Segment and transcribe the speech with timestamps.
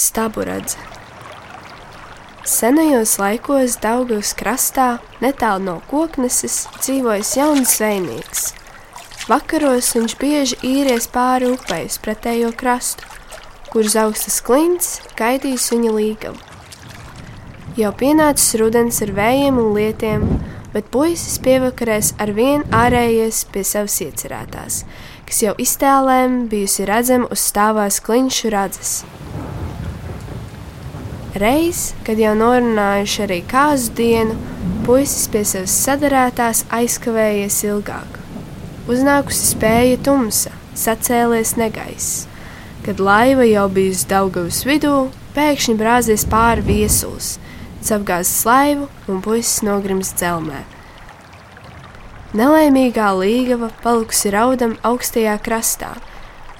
[0.00, 0.78] Staburadze
[2.44, 4.86] Senajos laikos Daugavas krastā,
[5.20, 8.46] netālu no kokneses, dzīvojas jauns zvejnieks.
[9.28, 13.04] Vakaros viņš bieži īries pāri upei uz pretējo krastu,
[13.68, 16.40] kur augstas klints gaidījis viņa līgavu.
[17.76, 20.28] Jau pienācis rudens ar vējiem un lietiem,
[20.72, 24.84] bet puisis pievakarēs ar vien ārējies pie savas iecerētās,
[25.28, 29.02] kas jau iztēlēm bijusi redzama uz stāvās klinšu radzes.
[31.38, 34.34] Reiz, kad jau norunājuši arī kāzu dienu,
[34.82, 38.16] puisis pie savas sadarētās aizkavējies ilgāk.
[38.90, 42.24] Uznākusi spēja tumsa, sacēlies negaiss.
[42.82, 44.96] Kad laiva jau bijusi Daugavas vidū,
[45.36, 47.36] pēkšņi brāzies pāri viesulis,
[47.86, 50.64] apgāzis laivu un puisis nogrims dzelmē.
[52.34, 55.94] Nelaimīgā līgava palikusi raudam augstajā krastā,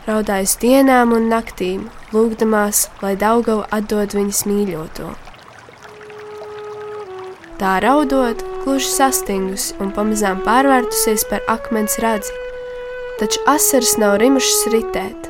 [0.09, 5.11] raudājas dienām un naktīm, lūgdamās, lai Daugava atdod viņas mīļoto.
[7.61, 12.33] Tā raudot, gluži sastingusi un pamazām pārvērtusies par akmens radzi,
[13.21, 15.29] taču asaras nav rimušas ritēt.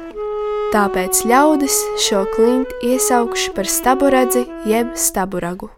[0.70, 5.72] Tāpēc ļaudis šo klinti iesaukuši par staburadzi jeb staburagu.